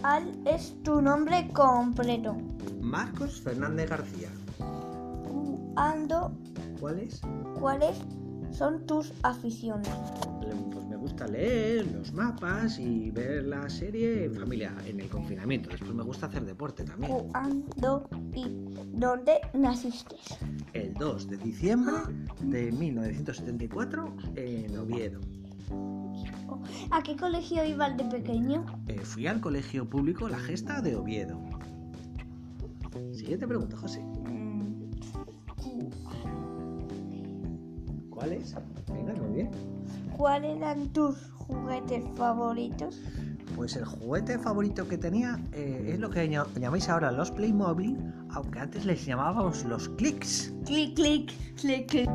¿Cuál 0.00 0.32
es 0.46 0.74
tu 0.82 1.02
nombre 1.02 1.46
completo? 1.52 2.34
Marcos 2.80 3.40
Fernández 3.42 3.90
García. 3.90 4.28
Ando, 5.76 6.32
¿Cuáles? 6.80 7.20
¿cuáles 7.58 7.98
son 8.50 8.86
tus 8.86 9.12
aficiones? 9.22 9.90
Pues 10.72 10.84
me 10.86 10.96
gusta 10.96 11.26
leer 11.26 11.86
los 11.92 12.12
mapas 12.14 12.78
y 12.78 13.10
ver 13.10 13.44
la 13.44 13.68
serie 13.68 14.24
en 14.24 14.34
familia, 14.34 14.74
en 14.86 15.00
el 15.00 15.08
confinamiento. 15.08 15.68
Después 15.68 15.92
me 15.94 16.02
gusta 16.02 16.26
hacer 16.26 16.46
deporte 16.46 16.82
también. 16.84 17.12
¿Cuándo 17.30 18.08
y 18.34 18.46
dónde 18.94 19.40
naciste? 19.52 20.16
El 20.72 20.94
2 20.94 21.28
de 21.28 21.36
diciembre 21.36 21.96
de 22.40 22.72
1974 22.72 24.16
en. 24.36 24.76
¿A 26.90 27.02
qué 27.02 27.16
colegio 27.16 27.64
ibas 27.64 27.96
de 27.96 28.04
pequeño? 28.04 28.64
Eh, 28.88 28.98
fui 29.00 29.26
al 29.26 29.40
colegio 29.40 29.88
público 29.88 30.28
La 30.28 30.38
Gesta 30.38 30.80
de 30.80 30.96
Oviedo. 30.96 31.40
Siguiente 33.12 33.46
pregunta, 33.46 33.76
José. 33.76 34.00
Mm, 34.02 34.90
¿Cuál 38.10 38.32
es? 38.32 38.54
Venga, 38.92 39.14
muy 39.14 39.34
bien. 39.36 39.50
¿Cuáles 40.16 40.56
eran 40.56 40.88
tus 40.92 41.16
juguetes 41.32 42.04
favoritos? 42.16 43.00
Pues 43.56 43.76
el 43.76 43.84
juguete 43.84 44.38
favorito 44.38 44.86
que 44.88 44.98
tenía 44.98 45.38
eh, 45.52 45.90
es 45.94 45.98
lo 46.00 46.10
que 46.10 46.28
lla- 46.30 46.46
llamáis 46.58 46.88
ahora 46.88 47.10
los 47.12 47.30
Playmobil, 47.30 47.96
aunque 48.30 48.58
antes 48.58 48.84
les 48.84 49.04
llamábamos 49.06 49.64
los 49.64 49.88
Clicks. 49.90 50.52
Clic, 50.66 50.94
clic, 50.94 51.32
clic, 51.56 51.88
clic. 51.88 52.10